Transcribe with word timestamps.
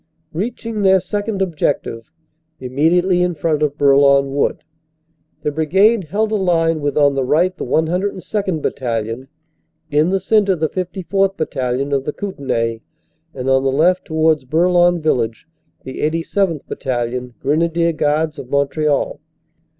Reaching 0.33 0.81
their 0.81 0.99
second 0.99 1.43
ob 1.43 1.55
jective, 1.55 2.05
immediately 2.59 3.21
in 3.21 3.35
front 3.35 3.61
of 3.61 3.77
Bourlon 3.77 4.33
Wood, 4.33 4.63
the 5.43 5.51
brigade 5.51 6.05
held 6.05 6.31
a 6.31 6.37
line 6.37 6.79
with 6.81 6.97
on 6.97 7.13
the 7.13 7.23
right 7.23 7.55
the 7.55 7.65
102nd. 7.67 8.63
Battalion, 8.63 9.27
in 9.91 10.09
the 10.09 10.19
cen 10.19 10.45
tre 10.47 10.55
the 10.55 10.69
54th. 10.69 11.37
Battalion, 11.37 11.93
of 11.93 12.05
the 12.05 12.13
Kootenay, 12.13 12.81
and 13.35 13.47
on 13.47 13.63
the 13.63 13.71
left, 13.71 14.05
towards 14.05 14.43
Bourlon 14.45 14.99
village, 15.01 15.45
the 15.83 15.99
87th. 15.99 16.65
Battalion, 16.67 17.35
Grenadier 17.39 17.93
Guards 17.93 18.39
of 18.39 18.49
Montreal. 18.49 19.19